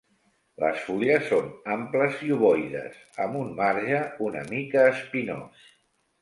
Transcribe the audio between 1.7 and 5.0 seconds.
amples i ovoides, amb un marge una mica